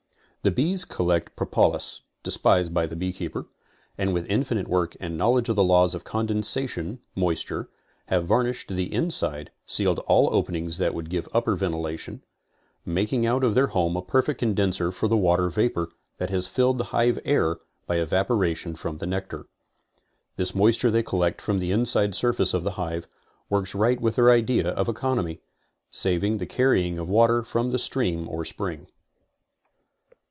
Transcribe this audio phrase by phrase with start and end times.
[0.43, 3.45] The bees collect propolis (despised by the beekeeper)
[3.95, 7.69] and with infinite work and a knowledge of the laws of condensation cf moisture,
[8.07, 12.23] have varnished the inside, sealed all openings that would give upper ventilation,
[12.83, 16.79] making out of their home a perfect condenser for the water vapor that has filled
[16.79, 19.45] the hive air by evaporation from the nectar.
[20.37, 23.07] This moisture they collect from the inside surface of the hive,
[23.51, 25.39] works right in with their idea of econ omy,
[25.91, 28.87] saving the carrying of water from the stream or spring.